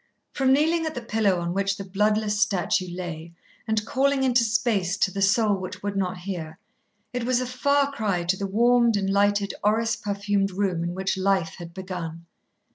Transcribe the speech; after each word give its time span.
From 0.33 0.51
kneeling 0.51 0.87
at 0.87 0.95
the 0.95 1.01
pillow 1.03 1.39
on 1.39 1.53
which 1.53 1.77
the 1.77 1.83
bloodless 1.83 2.41
statue 2.41 2.89
lay, 2.89 3.33
and 3.67 3.85
calling 3.85 4.23
into 4.23 4.43
space 4.43 4.97
to 4.97 5.11
the 5.11 5.21
soul 5.21 5.53
which 5.59 5.83
would 5.83 5.95
not 5.95 6.17
hear, 6.17 6.57
it 7.13 7.23
was 7.23 7.39
a 7.39 7.45
far 7.45 7.91
cry 7.91 8.23
to 8.23 8.35
the 8.35 8.47
warmed 8.47 8.97
and 8.97 9.11
lighted 9.11 9.53
orris 9.63 9.95
perfumed 9.95 10.49
room 10.49 10.83
in 10.83 10.95
which 10.95 11.17
Life 11.17 11.57
had 11.59 11.71
begun. 11.71 12.25